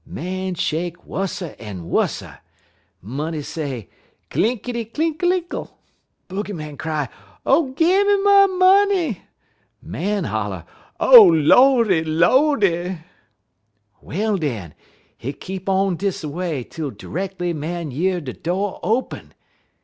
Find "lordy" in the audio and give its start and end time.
11.25-12.03, 12.03-12.97